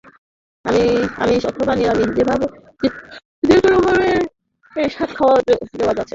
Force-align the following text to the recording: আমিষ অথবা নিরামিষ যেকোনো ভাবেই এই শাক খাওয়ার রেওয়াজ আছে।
আমিষ 1.17 1.43
অথবা 1.49 1.73
নিরামিষ 1.75 2.09
যেকোনো 3.43 3.77
ভাবেই 3.85 4.15
এই 4.73 4.89
শাক 4.95 5.09
খাওয়ার 5.17 5.39
রেওয়াজ 5.71 5.97
আছে। 5.97 6.09